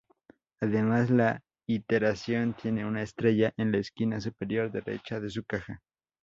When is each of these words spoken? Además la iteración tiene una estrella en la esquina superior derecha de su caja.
Además 0.61 1.11
la 1.11 1.43
iteración 1.67 2.55
tiene 2.55 2.87
una 2.87 3.03
estrella 3.03 3.53
en 3.55 3.71
la 3.71 3.77
esquina 3.77 4.19
superior 4.19 4.71
derecha 4.71 5.19
de 5.19 5.29
su 5.29 5.43
caja. 5.43 5.83